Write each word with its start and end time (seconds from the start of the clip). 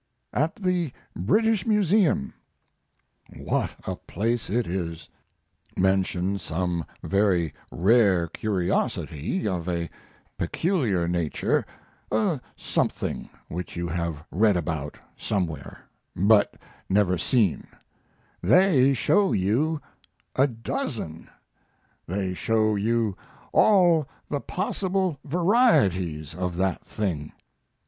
AT 0.33 0.55
THE 0.55 0.91
BRITISH 1.15 1.67
MUSEUM 1.67 2.33
What 3.37 3.69
a 3.85 3.95
place 3.95 4.49
it 4.49 4.65
is! 4.65 5.07
Mention 5.77 6.39
some 6.39 6.85
very 7.03 7.53
rare 7.71 8.25
curiosity 8.25 9.47
of 9.47 9.69
a 9.69 9.91
peculiar 10.39 11.07
nature 11.07 11.67
a 12.11 12.41
something 12.57 13.29
which 13.47 13.75
you 13.75 13.87
have 13.89 14.23
read 14.31 14.57
about 14.57 14.97
somewhere 15.15 15.87
but 16.15 16.55
never 16.89 17.19
seen 17.19 17.67
they 18.41 18.95
show 18.95 19.33
you 19.33 19.81
a 20.35 20.47
dozen! 20.47 21.29
They 22.07 22.33
show 22.33 22.75
you 22.75 23.15
all 23.53 24.07
the 24.31 24.41
possible 24.41 25.19
varieties 25.23 26.33
of 26.33 26.55
that 26.57 26.83
thing! 26.87 27.33